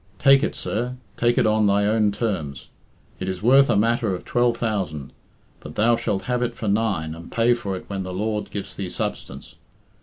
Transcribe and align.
Take 0.17 0.41
it, 0.41 0.55
sir, 0.55 0.95
take 1.15 1.37
it 1.37 1.45
on 1.45 1.67
thy 1.67 1.85
own 1.85 2.11
terms; 2.11 2.69
it 3.19 3.29
is 3.29 3.43
worth 3.43 3.69
a 3.69 3.75
matter 3.77 4.15
of 4.15 4.25
twelve 4.25 4.57
thousand, 4.57 5.13
but 5.59 5.75
thou 5.75 5.95
shalt 5.95 6.23
have 6.23 6.41
it 6.41 6.55
for 6.55 6.67
nine, 6.67 7.13
and 7.13 7.31
pay 7.31 7.53
for 7.53 7.77
it 7.77 7.85
when 7.87 8.01
the 8.01 8.11
Lord 8.11 8.49
gives 8.49 8.75
thee 8.75 8.89
substance. 8.89 9.53